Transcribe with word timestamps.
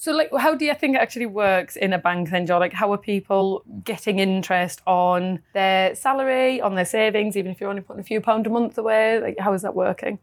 So, 0.00 0.12
like, 0.12 0.30
how 0.38 0.54
do 0.54 0.64
you 0.64 0.74
think 0.74 0.94
it 0.94 1.00
actually 1.00 1.26
works 1.26 1.74
in 1.74 1.92
a 1.92 1.98
bank 1.98 2.30
then, 2.30 2.46
Joe? 2.46 2.58
Like, 2.58 2.72
how 2.72 2.92
are 2.92 2.98
people 2.98 3.64
getting 3.82 4.20
interest 4.20 4.80
on 4.86 5.40
their 5.54 5.96
salary, 5.96 6.60
on 6.60 6.76
their 6.76 6.84
savings, 6.84 7.36
even 7.36 7.50
if 7.50 7.60
you're 7.60 7.68
only 7.68 7.82
putting 7.82 7.98
a 7.98 8.04
few 8.04 8.20
pound 8.20 8.46
a 8.46 8.50
month 8.50 8.78
away? 8.78 9.18
Like, 9.20 9.40
how 9.40 9.52
is 9.54 9.62
that 9.62 9.74
working? 9.74 10.20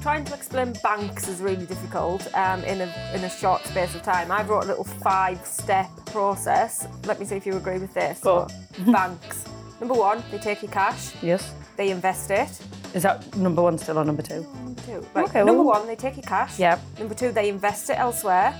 Trying 0.00 0.24
to 0.24 0.32
explain 0.34 0.72
banks 0.82 1.28
is 1.28 1.40
really 1.40 1.66
difficult 1.66 2.34
um, 2.34 2.64
in 2.64 2.80
a 2.80 3.10
in 3.14 3.22
a 3.24 3.28
short 3.28 3.62
space 3.66 3.94
of 3.94 4.02
time. 4.02 4.30
I 4.32 4.42
wrote 4.44 4.64
a 4.64 4.68
little 4.68 4.84
five-step 4.84 5.90
process. 6.06 6.88
Let 7.04 7.20
me 7.20 7.26
see 7.26 7.36
if 7.36 7.44
you 7.44 7.56
agree 7.58 7.78
with 7.78 7.92
this. 7.92 8.20
Go. 8.20 8.48
banks. 8.90 9.44
Number 9.80 9.94
one, 9.94 10.22
they 10.30 10.38
take 10.38 10.62
your 10.62 10.70
cash, 10.72 11.12
Yes. 11.22 11.52
they 11.76 11.90
invest 11.90 12.30
it. 12.30 12.58
Is 12.94 13.02
that 13.02 13.36
number 13.36 13.60
one 13.60 13.76
still 13.76 13.98
or 13.98 14.04
number 14.06 14.22
two? 14.22 14.46
Number 14.86 15.06
right. 15.14 15.24
Okay, 15.28 15.38
Number 15.44 15.62
well- 15.62 15.78
one, 15.80 15.86
they 15.86 15.96
take 15.96 16.16
your 16.16 16.22
cash. 16.24 16.58
Yep. 16.58 16.80
Number 16.98 17.14
two, 17.14 17.32
they 17.32 17.48
invest 17.48 17.90
it 17.90 17.98
elsewhere. 17.98 18.54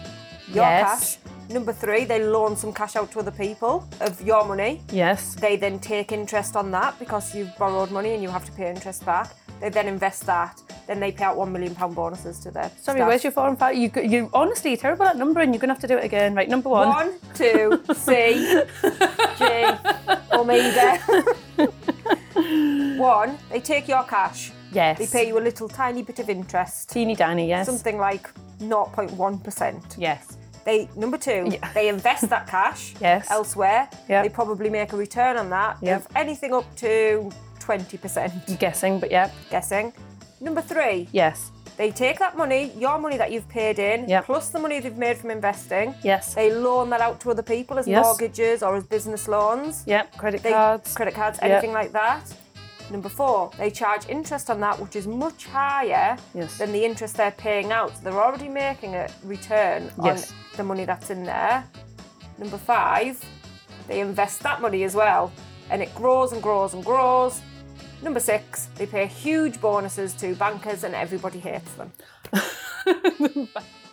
Your 0.49 0.65
Yes. 0.65 1.19
cash. 1.19 1.19
Number 1.49 1.73
three, 1.73 2.05
they 2.05 2.21
loan 2.25 2.57
some 2.57 2.73
cash 2.73 2.97
out 2.97 3.11
to 3.12 3.21
other 3.21 3.30
people 3.30 3.87
of 4.01 4.21
your 4.21 4.45
money. 4.45 4.83
Yes. 4.91 5.35
They 5.37 5.57
then 5.57 5.79
take 5.79 6.11
interest 6.11 6.57
on 6.57 6.71
that 6.73 6.99
because 6.99 7.35
you've 7.35 7.57
borrowed 7.57 7.91
money 7.93 8.15
and 8.15 8.23
you 8.23 8.29
have 8.30 8.45
to 8.47 8.52
pay 8.52 8.69
interest 8.69 9.05
back. 9.07 9.30
They 9.61 9.71
then 9.71 9.87
invest 9.89 10.27
that. 10.27 10.61
Then 10.87 11.01
they 11.01 11.12
pay 11.12 11.25
out 11.25 11.37
one 11.37 11.51
million 11.52 11.75
pound 11.75 11.95
bonuses 11.95 12.38
to 12.41 12.51
their 12.51 12.71
Sorry, 12.80 12.99
staff. 12.99 13.09
where's 13.09 13.24
your 13.24 13.33
four 13.33 13.49
and 13.49 13.59
five? 13.59 13.77
You, 13.77 13.91
you 14.02 14.29
honestly, 14.35 14.71
you're 14.73 14.77
terrible 14.79 15.07
at 15.07 15.16
numbering. 15.16 15.52
You're 15.52 15.61
going 15.61 15.69
to 15.69 15.74
have 15.74 15.80
to 15.83 15.88
do 15.88 15.97
it 15.97 16.05
again. 16.05 16.35
Right, 16.35 16.49
number 16.49 16.69
one. 16.69 16.88
One, 16.88 17.13
two, 17.35 17.80
C, 17.95 18.63
G, 19.38 19.66
Omega. 20.33 20.99
One, 22.99 23.38
they 23.51 23.61
take 23.61 23.88
your 23.88 24.02
cash. 24.05 24.52
Yes. 24.73 24.98
They 24.98 25.06
pay 25.06 25.27
you 25.29 25.38
a 25.38 25.41
little 25.41 25.69
tiny 25.69 26.02
bit 26.02 26.19
of 26.19 26.29
interest, 26.29 26.91
Teeny 26.91 27.16
tiny, 27.16 27.48
yes. 27.48 27.66
something 27.66 27.98
like 27.98 28.29
0.1%. 28.59 29.95
Yes. 29.98 30.38
They 30.65 30.88
number 30.97 31.16
two, 31.19 31.46
Yeah. 31.51 31.73
they 31.74 31.88
invest 31.88 32.29
that 32.30 32.46
cash 32.49 32.95
Yes. 33.01 33.30
elsewhere. 33.30 33.88
Yeah. 34.09 34.23
They 34.23 34.29
probably 34.29 34.68
make 34.71 34.93
a 34.93 34.96
return 34.96 35.37
on 35.37 35.49
that 35.51 35.82
of 35.82 36.07
anything 36.16 36.52
up 36.52 36.66
to 36.76 37.30
20%, 37.60 38.49
I'm 38.49 38.57
guessing, 38.57 38.99
but 39.01 39.10
yeah. 39.10 39.30
guessing. 39.51 39.93
Number 40.41 40.60
three, 40.60 41.09
Yes. 41.13 41.51
they 41.76 41.91
take 41.91 42.19
that 42.19 42.37
money, 42.37 42.73
your 42.76 42.98
money 42.98 43.16
that 43.16 43.30
you've 43.30 43.48
paid 43.48 43.79
in, 43.79 44.09
Yeah. 44.09 44.23
plus 44.23 44.48
the 44.48 44.59
money 44.59 44.80
they've 44.80 44.96
made 44.98 45.19
from 45.19 45.30
investing. 45.30 45.95
Yes. 46.02 46.35
They 46.35 46.51
loan 46.52 46.91
that 46.91 47.01
out 47.01 47.21
to 47.21 47.30
other 47.30 47.43
people 47.43 47.79
as 47.79 47.87
Yes. 47.87 48.04
mortgages 48.04 48.63
or 48.63 48.74
as 48.76 48.85
business 48.85 49.29
loans. 49.29 49.85
Yep. 49.87 50.16
Credit 50.16 50.43
They, 50.43 50.51
cards. 50.52 50.95
Credit 50.95 51.15
cards, 51.15 51.38
Yeah. 51.41 51.48
anything 51.48 51.73
like 51.73 51.93
that. 51.93 52.23
Number 52.90 53.09
four, 53.09 53.51
they 53.59 53.70
charge 53.70 54.09
interest 54.09 54.48
on 54.48 54.60
that, 54.60 54.79
which 54.79 54.95
is 54.96 55.06
much 55.06 55.46
higher 55.46 56.16
Yes. 56.34 56.59
than 56.59 56.73
the 56.73 56.84
interest 56.84 57.16
they're 57.16 57.32
paying 57.32 57.73
out. 57.73 57.90
So 57.96 58.02
they're 58.04 58.20
already 58.23 58.48
making 58.48 58.95
a 58.95 59.09
return 59.24 59.90
Yes. 60.02 60.30
on 60.30 60.37
the 60.56 60.62
money 60.65 60.84
that's 60.84 61.10
in 61.10 61.24
there. 61.24 61.64
Number 62.38 62.59
five, 62.59 63.23
they 63.88 64.00
invest 64.00 64.41
that 64.42 64.60
money 64.60 64.84
as 64.84 64.94
well, 64.94 65.32
and 65.70 65.82
it 65.82 65.92
grows 65.94 66.32
and 66.32 66.42
grows 66.42 66.75
and 66.75 66.84
grows. 66.84 67.41
Number 68.03 68.20
six, 68.20 68.69
they 68.76 68.87
pay 68.87 69.06
huge 69.06 69.60
bonuses 69.60 70.12
to 70.14 70.34
bankers, 70.37 70.84
and 70.84 70.94
everybody 70.94 71.41
hates 71.41 71.72
them. 71.72 71.92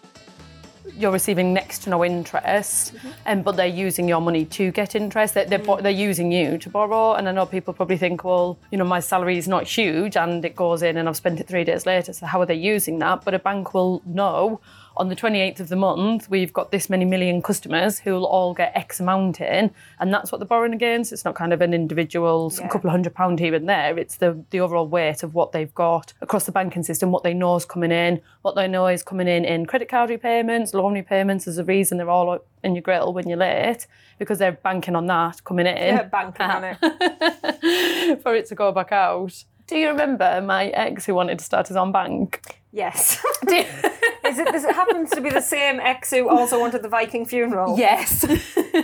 you're 0.98 1.12
receiving 1.12 1.54
next 1.54 1.84
to 1.84 1.90
no 1.90 2.04
interest, 2.04 2.94
and 3.26 3.44
but 3.44 3.56
they're 3.56 3.66
using 3.68 4.08
your 4.08 4.22
money 4.22 4.46
to 4.46 4.72
get 4.72 4.96
interest. 4.96 5.34
They're, 5.34 5.46
they're, 5.46 5.60
bo- 5.60 5.82
they're 5.82 5.92
using 5.92 6.32
you 6.32 6.58
to 6.58 6.70
borrow, 6.70 7.14
and 7.14 7.28
I 7.30 7.32
know 7.32 7.46
people 7.46 7.74
probably 7.74 7.98
think, 7.98 8.24
well, 8.24 8.58
you 8.72 8.78
know, 8.78 8.84
my 8.86 9.00
salary 9.00 9.38
is 9.38 9.48
not 9.48 9.64
huge, 9.64 10.18
and 10.18 10.44
it 10.44 10.56
goes 10.56 10.84
in, 10.84 10.98
and 10.98 11.08
I've 11.08 11.18
spent 11.18 11.40
it 11.40 11.48
three 11.48 11.64
days 11.64 11.86
later. 11.86 12.14
So 12.14 12.26
how 12.26 12.42
are 12.42 12.46
they 12.46 12.56
using 12.56 13.00
that? 13.00 13.24
But 13.24 13.34
a 13.34 13.40
bank 13.40 13.74
will 13.74 14.02
know. 14.06 14.60
On 14.96 15.10
the 15.10 15.16
28th 15.16 15.60
of 15.60 15.70
the 15.70 15.76
month, 15.76 16.30
we've 16.30 16.54
got 16.54 16.70
this 16.72 16.88
many 16.88 17.04
million 17.04 17.42
customers 17.42 17.98
who 17.98 18.12
will 18.14 18.26
all 18.28 18.54
get 18.54 18.72
X 18.76 19.00
amount 19.00 19.42
in, 19.42 19.72
and 20.00 20.14
that's 20.14 20.32
what 20.32 20.38
they're 20.38 20.48
borrowing 20.48 20.74
against. 20.74 21.12
It's 21.12 21.26
not 21.26 21.34
kind 21.34 21.52
of 21.52 21.62
an 21.62 21.74
individual, 21.74 22.52
Yeah. 22.56 22.68
couple 22.68 22.90
of 22.90 22.92
hundred 22.92 23.16
pound 23.16 23.40
here 23.40 23.56
and 23.56 23.68
there. 23.68 23.98
It's 23.98 24.18
the 24.18 24.44
the 24.52 24.60
overall 24.60 24.88
weight 24.88 25.24
of 25.24 25.34
what 25.34 25.52
they've 25.52 25.74
got 25.74 26.14
across 26.22 26.46
the 26.46 26.52
banking 26.52 26.84
system, 26.84 27.12
what 27.12 27.24
they 27.24 27.34
know 27.34 27.56
is 27.56 27.66
coming 27.66 27.92
in, 27.92 28.22
what 28.44 28.56
they 28.56 28.68
know 28.68 28.86
is 28.86 29.02
coming 29.02 29.28
in 29.28 29.46
in 29.46 29.66
credit 29.66 29.90
card 29.90 30.12
repayments, 30.12 30.74
loan 30.76 30.94
repayments. 30.94 31.46
There's 31.46 31.58
a 31.58 31.64
reason 31.64 31.98
they're 31.98 32.10
all 32.10 32.40
in 32.64 32.76
your 32.76 32.84
grill 32.84 33.14
when 33.14 33.28
you're 33.28 33.38
late 33.38 33.88
because 34.20 34.38
they're 34.38 34.52
banking 34.52 34.96
on 34.96 35.08
that 35.08 35.44
coming 35.44 35.66
in 35.66 35.76
Yeah, 35.76 36.04
banking 36.04 36.46
on 36.46 36.64
it. 36.66 36.78
for 38.22 38.36
it 38.36 38.46
to 38.48 38.56
go 38.56 38.72
back 38.72 38.92
out. 38.92 39.44
Do 39.66 39.76
you 39.78 39.88
remember 39.88 40.40
my 40.42 40.68
ex 40.68 41.06
who 41.08 41.16
wanted 41.16 41.40
to 41.40 41.46
start 41.46 41.68
his 41.68 41.78
own 41.78 41.92
bank? 41.92 42.60
Yes. 42.76 43.22
Do 43.48 43.56
Is 44.26 44.40
it, 44.40 44.52
this 44.52 44.64
happens 44.66 45.12
to 45.12 45.22
be 45.22 45.30
the 45.30 45.42
same 45.42 45.80
ex 45.80 46.10
who 46.10 46.28
also 46.28 46.60
wanted 46.60 46.82
the 46.82 46.90
Viking 46.90 47.26
funeral. 47.26 47.78
yes. 47.78 48.26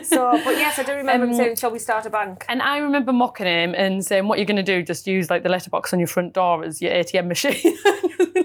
So, 0.03 0.39
but 0.45 0.51
yes, 0.57 0.77
I 0.77 0.83
do 0.83 0.93
remember 0.93 1.25
him 1.25 1.31
Um, 1.31 1.35
saying, 1.35 1.55
"Shall 1.55 1.71
we 1.71 1.79
start 1.79 2.05
a 2.05 2.11
bank?" 2.11 2.45
And 2.47 2.61
I 2.61 2.77
remember 2.77 3.11
mocking 3.11 3.47
him 3.47 3.73
and 3.75 4.05
saying, 4.05 4.27
"What 4.27 4.37
you're 4.37 4.45
going 4.45 4.63
to 4.63 4.71
do? 4.75 4.83
Just 4.83 5.07
use 5.07 5.31
like 5.31 5.41
the 5.41 5.49
letterbox 5.49 5.91
on 5.93 5.99
your 5.99 6.07
front 6.07 6.33
door 6.33 6.63
as 6.63 6.79
your 6.81 6.91
ATM 6.91 7.27
machine, 7.27 7.75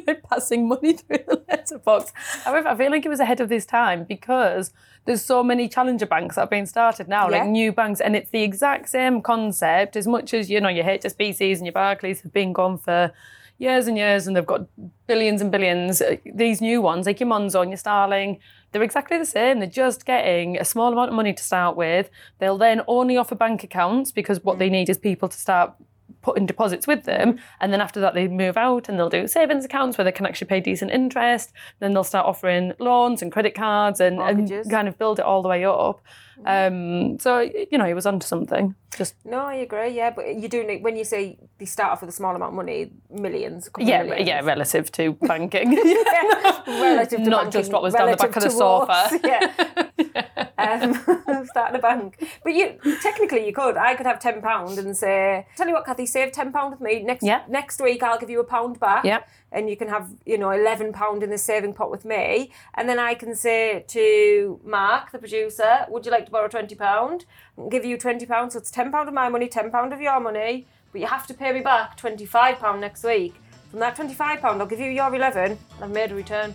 like 0.06 0.22
passing 0.22 0.66
money 0.68 0.94
through 0.94 1.18
the 1.28 1.42
letterbox." 1.50 2.12
However, 2.44 2.68
I 2.68 2.76
feel 2.76 2.90
like 2.90 3.04
it 3.04 3.10
was 3.10 3.20
ahead 3.20 3.40
of 3.40 3.50
his 3.50 3.66
time 3.66 4.04
because 4.04 4.72
there's 5.04 5.22
so 5.22 5.42
many 5.42 5.68
challenger 5.68 6.06
banks 6.06 6.36
that 6.36 6.42
have 6.42 6.50
been 6.50 6.66
started 6.66 7.08
now, 7.08 7.28
Yeah. 7.28 7.38
like 7.40 7.48
new 7.48 7.72
banks, 7.72 8.00
and 8.00 8.16
it's 8.16 8.30
the 8.30 8.42
exact 8.42 8.88
same 8.88 9.20
concept. 9.20 9.96
As 9.96 10.06
much 10.06 10.32
as 10.32 10.48
you 10.48 10.60
know, 10.62 10.70
your 10.70 10.84
HSBCs 10.84 11.58
and 11.58 11.66
your 11.66 11.74
Barclays 11.74 12.22
have 12.22 12.32
been 12.32 12.54
gone 12.54 12.78
for 12.78 13.12
years 13.58 13.86
and 13.86 13.96
years, 13.96 14.26
and 14.26 14.36
they've 14.36 14.46
got 14.46 14.66
billions 15.06 15.40
and 15.40 15.50
billions. 15.50 16.02
uh, 16.02 16.16
These 16.34 16.60
new 16.60 16.80
ones, 16.80 17.06
like 17.06 17.20
your 17.20 17.28
Monzo 17.28 17.60
and 17.62 17.70
your 17.70 17.76
Starling, 17.76 18.38
they're 18.72 18.82
exactly 18.82 19.18
the 19.18 19.24
same. 19.24 19.60
They're 19.60 19.68
just 19.68 20.04
getting 20.04 20.58
a 20.58 20.64
small 20.64 20.92
amount 20.92 21.10
of 21.10 21.14
money 21.14 21.32
to 21.32 21.42
start 21.42 21.76
with. 21.76 22.10
They'll 22.38 22.58
then 22.58 22.82
only 22.88 23.16
offer 23.16 23.34
bank 23.34 23.62
accounts 23.62 24.12
because 24.12 24.42
what 24.42 24.58
they 24.58 24.68
need 24.68 24.88
is 24.88 24.98
people 24.98 25.28
to 25.28 25.38
start 25.38 25.74
putting 26.24 26.46
deposits 26.46 26.86
with 26.86 27.04
them. 27.04 27.38
And 27.60 27.72
then 27.72 27.80
after 27.82 28.00
that, 28.00 28.14
they 28.14 28.26
move 28.26 28.56
out 28.56 28.88
and 28.88 28.98
they'll 28.98 29.10
do 29.10 29.28
savings 29.28 29.64
accounts 29.64 29.98
where 29.98 30.04
they 30.06 30.10
can 30.12 30.24
actually 30.26 30.46
pay 30.48 30.58
decent 30.58 30.90
interest. 30.90 31.52
Then 31.80 31.92
they'll 31.92 32.02
start 32.02 32.26
offering 32.26 32.72
loans 32.78 33.20
and 33.20 33.30
credit 33.30 33.54
cards 33.54 34.00
and, 34.00 34.18
and 34.20 34.70
kind 34.70 34.88
of 34.88 34.96
build 34.98 35.18
it 35.18 35.24
all 35.24 35.42
the 35.42 35.48
way 35.48 35.64
up. 35.66 36.00
Um, 36.46 37.18
so, 37.20 37.40
you 37.40 37.78
know, 37.78 37.84
he 37.84 37.94
was 37.94 38.06
onto 38.06 38.26
something. 38.26 38.74
Just, 38.96 39.14
No, 39.24 39.38
I 39.38 39.54
agree. 39.54 39.90
Yeah, 39.90 40.10
but 40.10 40.34
you 40.34 40.48
do 40.48 40.64
need 40.66 40.82
when 40.82 40.96
you 40.96 41.04
say 41.04 41.38
they 41.58 41.66
start 41.66 41.92
off 41.92 42.00
with 42.00 42.10
a 42.10 42.12
small 42.12 42.34
amount 42.34 42.50
of 42.52 42.56
money, 42.56 42.90
millions. 43.10 43.68
yeah, 43.78 44.02
millions. 44.02 44.26
yeah, 44.26 44.40
relative 44.40 44.90
to 44.92 45.12
banking. 45.22 45.72
yeah, 45.72 46.62
relative 46.66 47.22
to 47.22 47.30
Not 47.30 47.44
banking, 47.44 47.60
just 47.60 47.72
what 47.72 47.82
was 47.82 47.94
down 47.94 48.10
the 48.10 48.16
back 48.16 48.34
of 48.36 48.42
the 48.42 48.50
sofa. 48.50 49.20
Yeah. 49.22 50.22
um, 50.58 50.94
starting 51.46 51.76
a 51.76 51.82
bank, 51.82 52.22
but 52.42 52.54
you 52.54 52.78
technically 53.02 53.46
you 53.46 53.52
could. 53.52 53.76
I 53.76 53.94
could 53.94 54.06
have 54.06 54.18
ten 54.18 54.40
pound 54.42 54.78
and 54.78 54.96
say, 54.96 55.46
"Tell 55.56 55.66
you 55.68 55.74
what, 55.74 55.84
Kathy, 55.86 56.06
save 56.06 56.32
ten 56.32 56.52
pound 56.52 56.72
with 56.72 56.80
me 56.80 57.02
next 57.02 57.22
Yeah. 57.22 57.42
next 57.48 57.80
week. 57.80 58.02
I'll 58.02 58.18
give 58.18 58.30
you 58.30 58.40
a 58.40 58.44
pound 58.44 58.78
back." 58.80 59.04
Yeah. 59.04 59.22
And 59.52 59.70
you 59.70 59.76
can 59.76 59.88
have, 59.88 60.10
you 60.26 60.36
know, 60.38 60.50
eleven 60.50 60.92
pound 60.92 61.22
in 61.22 61.30
the 61.30 61.38
saving 61.38 61.74
pot 61.74 61.90
with 61.90 62.04
me, 62.04 62.50
and 62.74 62.88
then 62.88 62.98
I 62.98 63.14
can 63.14 63.34
say 63.36 63.84
to 63.88 64.60
Mark, 64.64 65.12
the 65.12 65.18
producer, 65.18 65.86
"Would 65.88 66.04
you 66.06 66.12
like 66.12 66.26
to 66.26 66.32
borrow 66.32 66.48
twenty 66.48 66.74
pound? 66.74 67.24
Give 67.70 67.84
you 67.84 67.96
twenty 67.96 68.26
pound, 68.26 68.52
so 68.52 68.58
it's 68.58 68.70
ten 68.70 68.90
pound 68.90 69.08
of 69.08 69.14
my 69.14 69.28
money, 69.28 69.48
ten 69.48 69.70
pound 69.70 69.92
of 69.92 70.00
your 70.00 70.18
money, 70.20 70.66
but 70.92 71.00
you 71.00 71.06
have 71.06 71.26
to 71.28 71.34
pay 71.34 71.52
me 71.52 71.60
back 71.60 71.96
twenty 71.96 72.26
five 72.26 72.58
pound 72.58 72.80
next 72.80 73.04
week. 73.04 73.34
From 73.70 73.78
that 73.80 73.94
twenty 73.94 74.14
five 74.14 74.40
pound, 74.40 74.60
I'll 74.60 74.66
give 74.68 74.80
you 74.80 74.90
your 74.90 75.14
eleven. 75.14 75.52
and 75.52 75.84
I've 75.84 75.90
made 75.90 76.10
a 76.10 76.14
return 76.16 76.52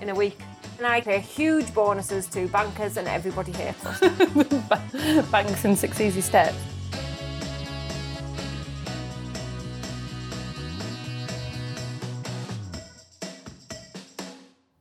in 0.00 0.08
a 0.10 0.14
week. 0.14 0.38
And 0.80 0.86
I 0.86 1.02
pay 1.02 1.20
huge 1.20 1.74
bonuses 1.74 2.26
to 2.28 2.48
bankers, 2.48 2.96
and 2.96 3.06
everybody 3.06 3.52
here. 3.52 3.74
Banks 5.30 5.62
in 5.66 5.76
six 5.76 6.00
easy 6.00 6.22
steps. 6.22 6.56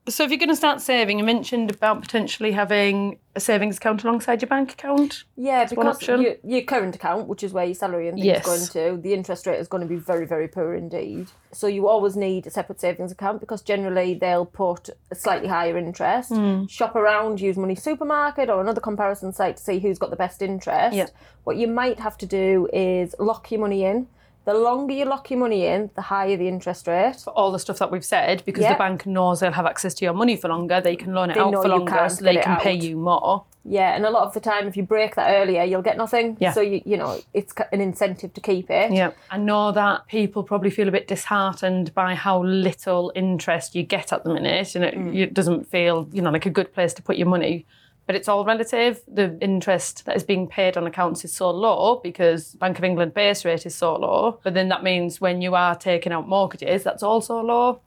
So, 0.10 0.24
if 0.24 0.32
you're 0.32 0.40
going 0.40 0.50
to 0.50 0.56
start 0.56 0.82
saving, 0.82 1.20
you 1.20 1.26
mentioned 1.26 1.70
about 1.72 2.02
potentially 2.02 2.52
having 2.52 3.20
a 3.36 3.40
savings 3.40 3.78
account 3.78 4.04
alongside 4.04 4.42
your 4.42 4.50
bank 4.50 4.74
account. 4.74 5.24
Yeah, 5.38 5.68
one 5.74 5.88
because 5.88 6.08
your, 6.08 6.36
your 6.44 6.62
current 6.64 6.96
account, 6.96 7.28
which 7.28 7.44
is 7.44 7.54
where 7.54 7.66
your 7.66 7.76
salary 7.76 8.08
and 8.08 8.18
things 8.18 8.26
Yes. 8.26 8.46
going 8.46 8.66
to, 8.96 9.02
the 9.02 9.14
interest 9.14 9.46
rate 9.46 9.60
is 9.60 9.68
going 9.68 9.82
to 9.82 9.88
be 9.88 9.96
very, 9.96 10.26
very 10.26 10.48
poor 10.48 10.74
indeed. 10.74 11.28
So 11.52 11.68
you 11.68 11.88
always 11.88 12.16
need 12.16 12.48
a 12.48 12.50
separate 12.50 12.82
savings 12.82 13.12
account 13.12 13.40
because 13.40 13.62
generally 13.62 14.16
they'll 14.16 14.46
put 14.46 14.90
a 15.12 15.16
slightly 15.16 15.48
higher 15.48 15.78
interest. 15.78 16.30
Hmm. 16.30 16.66
Shop 16.66 16.96
around, 16.96 17.40
use 17.40 17.56
Money 17.58 17.76
Supermarket 17.76 18.50
or 18.50 18.62
another 18.62 18.82
comparison 18.82 19.32
site 19.32 19.58
to 19.58 19.64
see 19.64 19.80
who's 19.80 20.00
got 20.00 20.10
the 20.10 20.16
best 20.16 20.42
interest. 20.42 20.96
Yeah. 20.96 21.08
What 21.44 21.58
you 21.58 21.68
might 21.68 22.00
have 22.00 22.18
to 22.20 22.26
do 22.26 22.68
is 22.74 23.16
lock 23.20 23.52
your 23.52 23.62
money 23.62 23.86
in. 23.86 24.08
The 24.46 24.54
longer 24.54 24.94
you 24.94 25.06
lock 25.06 25.30
your 25.30 25.40
money 25.40 25.66
in, 25.66 25.90
the 25.96 26.02
higher 26.02 26.36
the 26.38 26.48
interest 26.48 26.88
rate. 26.88 27.18
For 27.18 27.32
all 27.32 27.52
the 27.52 27.60
stuff 27.60 27.78
that 27.80 27.92
we've 27.92 28.06
said, 28.06 28.44
because 28.46 28.64
Yeah. 28.64 28.74
the 28.74 28.80
bank 28.80 29.06
knows 29.06 29.42
they'll 29.42 29.52
have 29.52 29.66
access 29.66 29.94
to 29.96 30.06
your 30.06 30.14
money 30.14 30.36
for 30.36 30.48
longer, 30.48 30.82
they 30.82 30.96
can 30.96 31.14
loan 31.14 31.30
it 31.30 31.36
They 31.36 31.42
out 31.42 31.54
for 31.54 31.68
longer, 31.68 31.92
can't 31.92 32.12
so 32.12 32.24
they 32.24 32.38
can 32.38 32.60
pay 32.60 32.74
you 32.74 32.96
more. 32.96 33.44
Yeah, 33.66 33.96
and 33.96 34.06
a 34.06 34.10
lot 34.10 34.24
of 34.24 34.34
the 34.34 34.40
time, 34.40 34.68
if 34.68 34.78
you 34.78 34.84
break 34.84 35.16
that 35.16 35.36
earlier, 35.36 35.64
you'll 35.64 35.82
get 35.82 35.98
nothing. 35.98 36.38
Yeah. 36.40 36.54
So 36.54 36.62
you 36.62 36.82
you 36.86 36.98
know 36.98 37.20
it's 37.34 37.54
an 37.72 37.82
incentive 37.82 38.34
to 38.34 38.42
keep 38.42 38.70
it. 38.70 38.92
Yeah. 38.92 39.12
I 39.30 39.38
know 39.38 39.72
that 39.72 40.08
people 40.08 40.44
probably 40.44 40.70
feel 40.70 40.88
a 40.88 40.92
bit 40.92 41.08
disheartened 41.08 41.94
by 41.94 42.16
how 42.16 42.42
little 42.44 43.12
interest 43.16 43.76
you 43.76 43.84
get 43.84 44.12
at 44.14 44.24
the 44.24 44.34
minute, 44.34 44.76
and 44.76 44.84
it, 44.84 44.96
mm. 44.96 45.16
it 45.16 45.34
doesn't 45.34 45.70
feel, 45.70 46.08
you 46.12 46.22
know, 46.22 46.32
like 46.32 46.46
a 46.46 46.50
good 46.50 46.74
place 46.74 46.94
to 46.96 47.04
put 47.04 47.18
your 47.18 47.28
money. 47.28 47.66
But 48.10 48.16
it's 48.16 48.28
all 48.28 48.44
relative. 48.44 49.02
The 49.08 49.38
interest 49.40 50.06
that 50.06 50.16
is 50.16 50.24
being 50.24 50.48
paid 50.48 50.78
on 50.78 50.88
accounts 50.88 51.24
is 51.24 51.32
so 51.32 51.52
low 51.52 52.02
because 52.02 52.56
Bank 52.56 52.80
of 52.80 52.84
England 52.84 53.14
base 53.14 53.46
rate 53.46 53.68
is 53.68 53.76
so 53.76 53.98
low. 53.98 54.40
But 54.44 54.56
then 54.56 54.70
that 54.70 54.82
means 54.82 55.22
when 55.22 55.44
you 55.44 55.54
are 55.54 55.76
taking 55.76 56.12
out 56.12 56.28
mortgages, 56.28 56.82
that's 56.82 57.04
also 57.04 57.40
low. 57.42 57.82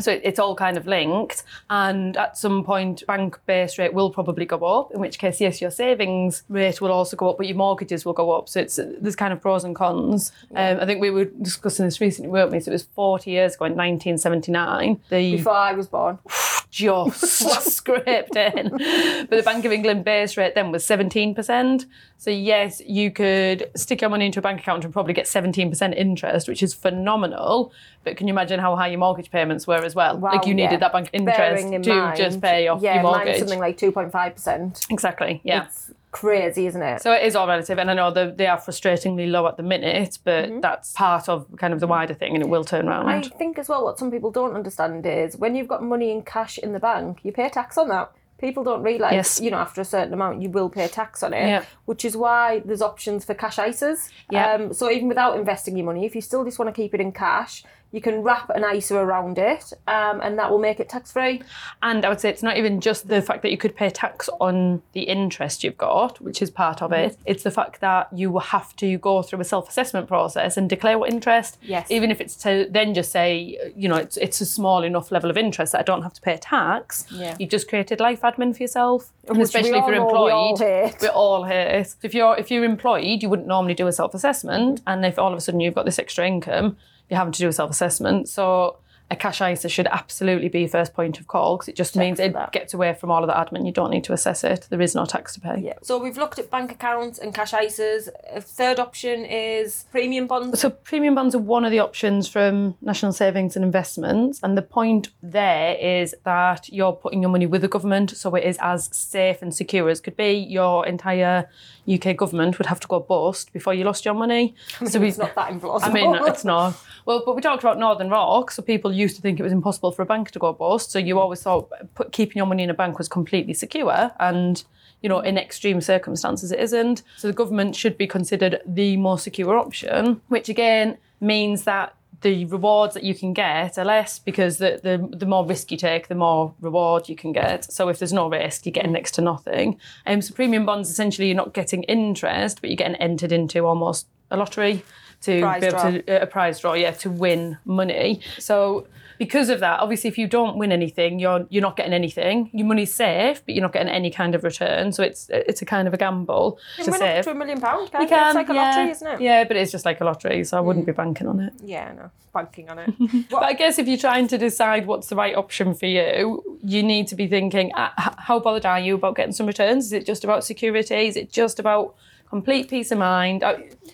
So 0.00 0.20
it's 0.22 0.38
all 0.38 0.54
kind 0.54 0.76
of 0.76 0.86
linked, 0.86 1.42
and 1.70 2.16
at 2.16 2.38
some 2.38 2.62
point, 2.62 3.04
bank 3.06 3.40
base 3.46 3.76
rate 3.78 3.94
will 3.94 4.10
probably 4.10 4.44
go 4.44 4.58
up. 4.58 4.92
In 4.92 5.00
which 5.00 5.18
case, 5.18 5.40
yes, 5.40 5.60
your 5.60 5.72
savings 5.72 6.44
rate 6.48 6.80
will 6.80 6.92
also 6.92 7.16
go 7.16 7.30
up, 7.30 7.38
but 7.38 7.48
your 7.48 7.56
mortgages 7.56 8.04
will 8.04 8.12
go 8.12 8.30
up. 8.30 8.48
So 8.48 8.60
it's 8.60 8.76
there's 8.76 9.16
kind 9.16 9.32
of 9.32 9.40
pros 9.40 9.64
and 9.64 9.74
cons. 9.74 10.30
Um, 10.54 10.78
I 10.80 10.86
think 10.86 11.00
we 11.00 11.10
were 11.10 11.24
discussing 11.24 11.86
this 11.86 12.00
recently, 12.00 12.30
weren't 12.30 12.52
we? 12.52 12.60
So 12.60 12.70
it 12.70 12.74
was 12.74 12.84
40 12.94 13.28
years 13.28 13.54
ago 13.56 13.64
in 13.64 13.72
1979. 13.72 15.00
The 15.08 15.36
Before 15.36 15.52
I 15.52 15.72
was 15.72 15.88
born. 15.88 16.18
just 16.74 17.76
scraped 17.76 18.34
in. 18.34 18.68
But 18.68 19.30
the 19.30 19.42
Bank 19.44 19.64
of 19.64 19.70
England 19.70 20.04
base 20.04 20.36
rate 20.36 20.56
then 20.56 20.72
was 20.72 20.84
17%. 20.84 21.86
So, 22.18 22.30
yes, 22.30 22.82
you 22.84 23.12
could 23.12 23.70
stick 23.76 24.00
your 24.00 24.10
money 24.10 24.26
into 24.26 24.40
a 24.40 24.42
bank 24.42 24.60
account 24.60 24.84
and 24.84 24.92
probably 24.92 25.14
get 25.14 25.26
17% 25.26 25.96
interest, 25.96 26.48
which 26.48 26.64
is 26.64 26.74
phenomenal. 26.74 27.72
But 28.02 28.16
can 28.16 28.26
you 28.26 28.34
imagine 28.34 28.58
how 28.58 28.74
high 28.74 28.88
your 28.88 28.98
mortgage 28.98 29.30
payments 29.30 29.68
were 29.68 29.84
as 29.84 29.94
well? 29.94 30.18
Wow, 30.18 30.32
like, 30.32 30.46
you 30.46 30.54
needed 30.54 30.72
yeah. 30.72 30.78
that 30.78 30.92
bank 30.92 31.10
interest 31.12 31.64
in 31.64 31.82
to 31.82 31.94
mind, 31.94 32.16
just 32.16 32.40
pay 32.40 32.66
off 32.66 32.82
yeah, 32.82 32.94
your 32.94 33.02
mortgage. 33.04 33.38
something 33.38 33.60
like 33.60 33.78
two 33.78 33.92
point 33.92 34.10
five 34.10 34.34
percent. 34.34 34.84
exactly, 34.90 35.40
yeah. 35.44 35.66
It's 35.66 35.92
crazy, 36.14 36.66
isn't 36.66 36.80
it? 36.82 37.02
So 37.02 37.12
it 37.12 37.24
is 37.24 37.34
all 37.36 37.46
relative, 37.48 37.76
and 37.78 37.90
I 37.90 37.94
know 37.94 38.10
that 38.12 38.38
they 38.38 38.46
are 38.46 38.56
frustratingly 38.56 39.28
low 39.30 39.46
at 39.46 39.56
the 39.56 39.62
minute, 39.64 40.18
but 40.24 40.62
that's 40.62 40.92
part 40.92 41.28
of 41.28 41.46
kind 41.58 41.74
of 41.74 41.80
the 41.80 41.86
wider 41.88 42.14
thing, 42.14 42.34
and 42.34 42.42
it 42.42 42.48
will 42.48 42.64
turn 42.64 42.88
around. 42.88 43.08
I 43.08 43.20
think 43.22 43.58
as 43.58 43.68
well 43.68 43.84
what 43.84 43.98
some 43.98 44.10
people 44.10 44.30
don't 44.30 44.54
understand 44.54 45.04
is 45.04 45.36
when 45.36 45.54
you've 45.56 45.68
got 45.68 45.82
money 45.82 46.10
in 46.12 46.22
cash 46.22 46.56
in 46.56 46.72
the 46.72 46.80
bank, 46.80 47.18
you 47.24 47.32
pay 47.32 47.48
tax 47.48 47.76
on 47.76 47.88
that. 47.88 48.10
People 48.38 48.62
don't 48.64 48.82
realise, 48.82 49.12
Yes. 49.12 49.40
you 49.40 49.50
know, 49.50 49.58
after 49.58 49.80
a 49.80 49.84
certain 49.84 50.12
amount, 50.12 50.42
you 50.42 50.50
will 50.50 50.68
pay 50.68 50.86
tax 50.88 51.22
on 51.22 51.32
it, 51.32 51.46
Yeah. 51.48 51.64
which 51.86 52.04
is 52.04 52.16
why 52.16 52.62
there's 52.64 52.82
options 52.82 53.24
for 53.24 53.32
cash 53.34 53.58
ISAs. 53.58 54.10
Yeah. 54.30 54.52
Um, 54.52 54.72
so 54.72 54.90
even 54.90 55.08
without 55.08 55.36
investing 55.38 55.76
your 55.76 55.86
money, 55.86 56.04
if 56.04 56.14
you 56.14 56.20
still 56.20 56.44
just 56.44 56.58
want 56.58 56.68
to 56.68 56.72
keep 56.80 56.94
it 56.94 57.00
in 57.00 57.12
cash, 57.12 57.64
you 57.94 58.00
can 58.00 58.22
wrap 58.22 58.50
an 58.50 58.64
ISA 58.64 58.96
around 58.96 59.38
it, 59.38 59.72
um, 59.86 60.20
and 60.20 60.36
that 60.36 60.50
will 60.50 60.58
make 60.58 60.80
it 60.80 60.88
tax 60.88 61.12
free. 61.12 61.40
And 61.80 62.04
I 62.04 62.08
would 62.08 62.18
say 62.18 62.28
it's 62.28 62.42
not 62.42 62.56
even 62.56 62.80
just 62.80 63.06
the 63.06 63.22
fact 63.22 63.42
that 63.42 63.52
you 63.52 63.56
could 63.56 63.76
pay 63.76 63.88
tax 63.88 64.28
on 64.40 64.82
the 64.94 65.02
interest 65.02 65.62
you've 65.62 65.78
got, 65.78 66.20
which 66.20 66.42
is 66.42 66.50
part 66.50 66.82
of 66.82 66.90
it. 66.92 67.16
It's 67.24 67.44
the 67.44 67.52
fact 67.52 67.80
that 67.82 68.08
you 68.12 68.32
will 68.32 68.40
have 68.40 68.74
to 68.76 68.98
go 68.98 69.22
through 69.22 69.40
a 69.40 69.44
self-assessment 69.44 70.08
process 70.08 70.56
and 70.56 70.68
declare 70.68 70.98
what 70.98 71.12
interest. 71.12 71.56
Yes. 71.62 71.88
Even 71.88 72.10
if 72.10 72.20
it's 72.20 72.34
to 72.38 72.66
then 72.68 72.94
just 72.94 73.12
say, 73.12 73.72
you 73.76 73.88
know, 73.88 73.96
it's 73.96 74.16
it's 74.16 74.40
a 74.40 74.46
small 74.46 74.82
enough 74.82 75.12
level 75.12 75.30
of 75.30 75.36
interest 75.36 75.70
that 75.70 75.78
I 75.78 75.84
don't 75.84 76.02
have 76.02 76.14
to 76.14 76.20
pay 76.20 76.36
tax. 76.36 77.06
Yeah. 77.12 77.36
You've 77.38 77.50
just 77.50 77.68
created 77.68 78.00
life 78.00 78.22
admin 78.22 78.56
for 78.56 78.64
yourself. 78.64 79.12
And 79.28 79.38
Which 79.38 79.44
especially 79.44 79.78
if 79.78 79.86
you're 79.86 79.94
know 79.94 80.06
we 80.06 80.32
all 80.32 80.50
employed. 80.50 80.68
hate. 80.68 81.00
We 81.00 81.08
all 81.08 81.44
hate. 81.44 81.84
So 81.84 81.96
if 82.02 82.12
you're 82.12 82.36
if 82.36 82.50
you're 82.50 82.64
employed, 82.64 83.22
you 83.22 83.28
wouldn't 83.28 83.46
normally 83.46 83.74
do 83.74 83.86
a 83.86 83.92
self-assessment. 83.92 84.82
And 84.84 85.06
if 85.06 85.16
all 85.16 85.30
of 85.30 85.38
a 85.38 85.40
sudden 85.40 85.60
you've 85.60 85.76
got 85.76 85.84
this 85.84 86.00
extra 86.00 86.26
income, 86.26 86.76
you're 87.08 87.18
having 87.18 87.32
to 87.32 87.38
do 87.38 87.48
a 87.48 87.52
self-assessment. 87.52 88.28
So 88.28 88.78
a 89.10 89.16
cash 89.16 89.40
ISA 89.40 89.68
should 89.68 89.86
absolutely 89.88 90.48
be 90.48 90.66
first 90.66 90.94
point 90.94 91.20
of 91.20 91.26
call 91.26 91.56
because 91.56 91.68
it 91.68 91.76
just 91.76 91.94
means 91.94 92.18
it 92.18 92.32
that. 92.32 92.52
gets 92.52 92.72
away 92.72 92.94
from 92.94 93.10
all 93.10 93.22
of 93.22 93.28
the 93.28 93.34
admin. 93.34 93.66
You 93.66 93.72
don't 93.72 93.90
need 93.90 94.04
to 94.04 94.12
assess 94.12 94.42
it. 94.42 94.66
There 94.70 94.80
is 94.80 94.94
no 94.94 95.04
tax 95.04 95.34
to 95.34 95.40
pay. 95.40 95.60
Yeah. 95.60 95.74
So 95.82 96.02
we've 96.02 96.16
looked 96.16 96.38
at 96.38 96.50
bank 96.50 96.72
accounts 96.72 97.18
and 97.18 97.34
cash 97.34 97.52
ISAs. 97.52 98.08
A 98.32 98.40
third 98.40 98.80
option 98.80 99.24
is 99.26 99.84
premium 99.90 100.26
bonds. 100.26 100.60
So 100.60 100.70
premium 100.70 101.14
bonds 101.14 101.34
are 101.34 101.38
one 101.38 101.64
of 101.64 101.70
the 101.70 101.80
options 101.80 102.28
from 102.28 102.76
National 102.80 103.12
Savings 103.12 103.56
and 103.56 103.64
Investments, 103.64 104.40
and 104.42 104.56
the 104.56 104.62
point 104.62 105.08
there 105.22 105.74
is 105.76 106.14
that 106.24 106.68
you're 106.72 106.92
putting 106.92 107.20
your 107.20 107.30
money 107.30 107.46
with 107.46 107.60
the 107.60 107.68
government, 107.68 108.10
so 108.10 108.34
it 108.34 108.44
is 108.44 108.58
as 108.60 108.88
safe 108.96 109.42
and 109.42 109.54
secure 109.54 109.90
as 109.90 110.00
could 110.00 110.16
be. 110.16 110.32
Your 110.32 110.86
entire 110.86 111.48
UK 111.92 112.16
government 112.16 112.58
would 112.58 112.66
have 112.66 112.80
to 112.80 112.88
go 112.88 113.00
bust 113.00 113.52
before 113.52 113.74
you 113.74 113.84
lost 113.84 114.04
your 114.04 114.14
money. 114.14 114.54
so 114.86 115.02
it's 115.02 115.18
not 115.18 115.34
that 115.34 115.50
implausible. 115.50 115.82
I 115.82 115.92
mean, 115.92 116.14
it's 116.26 116.44
not. 116.44 116.74
Well, 117.04 117.22
but 117.26 117.36
we 117.36 117.42
talked 117.42 117.62
about 117.62 117.78
Northern 117.78 118.08
Rock, 118.08 118.50
so 118.50 118.62
people 118.62 118.93
used 118.94 119.16
to 119.16 119.22
think 119.22 119.38
it 119.38 119.42
was 119.42 119.52
impossible 119.52 119.92
for 119.92 120.02
a 120.02 120.06
bank 120.06 120.30
to 120.32 120.38
go 120.38 120.52
bust. 120.52 120.90
So 120.90 120.98
you 120.98 121.18
always 121.18 121.42
thought 121.42 121.70
put, 121.94 122.12
keeping 122.12 122.36
your 122.36 122.46
money 122.46 122.62
in 122.62 122.70
a 122.70 122.74
bank 122.74 122.98
was 122.98 123.08
completely 123.08 123.54
secure, 123.54 124.12
and 124.18 124.62
you 125.02 125.08
know, 125.08 125.20
in 125.20 125.36
extreme 125.36 125.82
circumstances, 125.82 126.50
it 126.50 126.58
isn't. 126.60 127.02
So 127.18 127.28
the 127.28 127.34
government 127.34 127.76
should 127.76 127.98
be 127.98 128.06
considered 128.06 128.62
the 128.64 128.96
more 128.96 129.18
secure 129.18 129.58
option, 129.58 130.22
which 130.28 130.48
again 130.48 130.96
means 131.20 131.64
that 131.64 131.94
the 132.24 132.46
rewards 132.46 132.94
that 132.94 133.04
you 133.04 133.14
can 133.14 133.34
get 133.34 133.76
are 133.76 133.84
less 133.84 134.18
because 134.18 134.56
the, 134.56 134.80
the, 134.82 135.16
the 135.16 135.26
more 135.26 135.44
risk 135.44 135.70
you 135.70 135.76
take, 135.76 136.08
the 136.08 136.14
more 136.14 136.54
reward 136.60 137.06
you 137.06 137.14
can 137.14 137.32
get. 137.32 137.70
So 137.70 137.90
if 137.90 137.98
there's 137.98 138.14
no 138.14 138.30
risk, 138.30 138.64
you're 138.64 138.72
getting 138.72 138.92
next 138.92 139.12
to 139.16 139.20
nothing. 139.20 139.78
Um, 140.06 140.22
so 140.22 140.34
premium 140.34 140.64
bonds, 140.64 140.88
essentially, 140.88 141.28
you're 141.28 141.36
not 141.36 141.52
getting 141.52 141.82
interest, 141.82 142.62
but 142.62 142.70
you're 142.70 142.78
getting 142.78 142.96
entered 142.96 143.30
into 143.30 143.66
almost 143.66 144.06
a 144.30 144.38
lottery 144.38 144.82
to 145.24 145.40
Prize 145.40 145.60
be 145.60 145.66
able 145.68 145.78
draw. 145.78 145.90
to 145.90 146.22
a 146.22 146.26
prize 146.26 146.60
draw, 146.60 146.74
yeah, 146.74 146.92
to 146.92 147.10
win 147.10 147.58
money. 147.64 148.20
So 148.38 148.86
because 149.16 149.48
of 149.48 149.60
that, 149.60 149.78
obviously, 149.78 150.08
if 150.08 150.18
you 150.18 150.26
don't 150.26 150.56
win 150.58 150.72
anything, 150.72 151.20
you're 151.20 151.46
you're 151.48 151.62
not 151.62 151.76
getting 151.76 151.92
anything. 151.92 152.50
Your 152.52 152.66
money's 152.66 152.92
safe, 152.92 153.44
but 153.46 153.54
you're 153.54 153.62
not 153.62 153.72
getting 153.72 153.88
any 153.88 154.10
kind 154.10 154.34
of 154.34 154.42
return. 154.42 154.90
So 154.92 155.02
it's 155.04 155.28
it's 155.30 155.62
a 155.62 155.64
kind 155.64 155.86
of 155.86 155.94
a 155.94 155.96
gamble 155.96 156.58
You 156.78 156.84
can 156.84 156.92
win 156.94 157.02
up 157.02 157.24
to 157.24 157.30
a 157.30 157.34
million 157.34 157.60
pound, 157.60 157.90
can't 157.92 158.02
You 158.02 158.08
can, 158.08 158.26
It's 158.26 158.34
like 158.34 158.48
a 158.50 158.54
yeah. 158.54 158.70
lottery, 158.70 158.90
isn't 158.90 159.06
it? 159.08 159.20
Yeah, 159.20 159.44
but 159.44 159.56
it's 159.56 159.70
just 159.70 159.84
like 159.84 160.00
a 160.00 160.04
lottery, 160.04 160.42
so 160.44 160.56
I 160.56 160.60
wouldn't 160.60 160.86
be 160.86 160.92
banking 160.92 161.28
on 161.28 161.40
it. 161.40 161.52
Yeah, 161.62 161.92
no. 161.96 162.10
Banking 162.32 162.68
on 162.68 162.78
it. 162.80 162.90
But 163.30 163.44
I 163.44 163.52
guess 163.52 163.78
if 163.78 163.86
you're 163.86 163.96
trying 164.08 164.26
to 164.28 164.38
decide 164.38 164.86
what's 164.88 165.08
the 165.08 165.16
right 165.16 165.36
option 165.36 165.74
for 165.74 165.86
you, 165.86 166.58
you 166.64 166.82
need 166.82 167.06
to 167.08 167.14
be 167.14 167.28
thinking, 167.28 167.72
uh, 167.74 167.90
how 167.96 168.40
bothered 168.40 168.66
are 168.66 168.80
you 168.80 168.96
about 168.96 169.14
getting 169.14 169.32
some 169.32 169.46
returns? 169.46 169.86
Is 169.86 169.92
it 169.92 170.04
just 170.04 170.24
about 170.24 170.44
security? 170.44 171.06
Is 171.06 171.16
it 171.16 171.30
just 171.30 171.60
about 171.60 171.94
complete 172.34 172.68
peace 172.68 172.90
of 172.90 172.98
mind? 172.98 173.44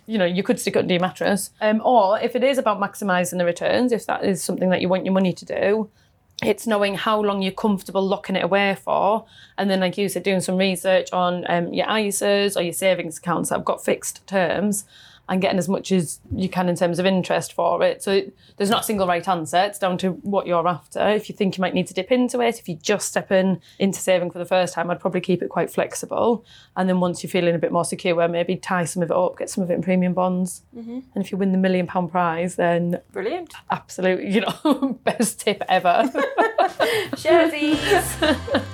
You 0.06 0.16
know, 0.16 0.24
you 0.24 0.42
could 0.42 0.58
stick 0.58 0.74
it 0.74 0.78
under 0.78 0.94
your 0.94 1.00
mattress. 1.02 1.50
Um, 1.60 1.82
or 1.84 2.18
if 2.20 2.34
it 2.34 2.42
is 2.42 2.56
about 2.56 2.80
maximising 2.80 3.36
the 3.36 3.44
returns, 3.44 3.92
if 3.92 4.06
that 4.06 4.24
is 4.24 4.42
something 4.42 4.70
that 4.70 4.80
you 4.80 4.88
want 4.88 5.04
your 5.04 5.12
money 5.12 5.34
to 5.34 5.44
do, 5.44 5.90
it's 6.42 6.66
knowing 6.66 6.94
how 6.94 7.20
long 7.20 7.42
you're 7.42 7.52
comfortable 7.52 8.00
locking 8.00 8.36
it 8.36 8.42
away 8.42 8.78
for. 8.82 9.26
And 9.58 9.68
then, 9.70 9.80
like 9.80 9.98
you 9.98 10.08
said, 10.08 10.22
doing 10.22 10.40
some 10.40 10.56
research 10.56 11.12
on 11.12 11.44
um, 11.50 11.74
your 11.74 11.86
ISAs 11.86 12.56
or 12.56 12.62
your 12.62 12.72
savings 12.72 13.18
accounts 13.18 13.50
that 13.50 13.56
have 13.56 13.66
got 13.66 13.84
fixed 13.84 14.26
terms 14.26 14.86
and 15.30 15.40
getting 15.40 15.58
as 15.58 15.68
much 15.68 15.92
as 15.92 16.18
you 16.34 16.48
can 16.48 16.68
in 16.68 16.74
terms 16.74 16.98
of 16.98 17.06
interest 17.06 17.52
for 17.52 17.82
it. 17.84 18.02
So 18.02 18.10
it, 18.10 18.36
there's 18.56 18.68
not 18.68 18.80
a 18.80 18.84
single 18.84 19.06
right 19.06 19.26
answer. 19.26 19.58
It's 19.58 19.78
down 19.78 19.96
to 19.98 20.10
what 20.10 20.44
you're 20.44 20.66
after. 20.66 21.08
If 21.08 21.28
you 21.28 21.36
think 21.36 21.56
you 21.56 21.62
might 21.62 21.72
need 21.72 21.86
to 21.86 21.94
dip 21.94 22.10
into 22.10 22.40
it, 22.40 22.58
if 22.58 22.68
you 22.68 22.74
just 22.74 23.06
step 23.06 23.30
in 23.30 23.62
into 23.78 24.00
saving 24.00 24.32
for 24.32 24.40
the 24.40 24.44
first 24.44 24.74
time, 24.74 24.90
I'd 24.90 24.98
probably 24.98 25.20
keep 25.20 25.40
it 25.40 25.48
quite 25.48 25.70
flexible. 25.70 26.44
And 26.76 26.88
then 26.88 26.98
once 26.98 27.22
you're 27.22 27.30
feeling 27.30 27.54
a 27.54 27.58
bit 27.58 27.70
more 27.70 27.84
secure, 27.84 28.26
maybe 28.26 28.56
tie 28.56 28.84
some 28.84 29.04
of 29.04 29.10
it 29.12 29.16
up, 29.16 29.38
get 29.38 29.48
some 29.48 29.62
of 29.62 29.70
it 29.70 29.74
in 29.74 29.82
premium 29.82 30.14
bonds. 30.14 30.62
And 30.74 31.04
if 31.14 31.30
you 31.30 31.38
win 31.38 31.52
the 31.52 31.58
million 31.58 31.86
pound 31.86 32.10
prize, 32.10 32.56
then 32.56 33.00
Brilliant. 33.12 33.54
absolutely, 33.70 34.32
you 34.34 34.40
know, 34.40 34.98
best 35.04 35.38
tip 35.40 35.62
ever. 35.68 36.10
Share 37.16 37.48
these. 37.48 38.16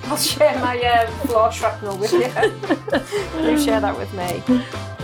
I'll 0.05 0.17
share 0.17 0.57
my 0.59 0.81
um, 0.81 1.27
floor 1.27 1.51
shrapnel 1.51 1.97
with 1.97 2.13
you. 2.13 2.19
you 3.47 3.59
share 3.59 3.79
that 3.79 3.95
with 3.95 4.11
me. 4.13 4.96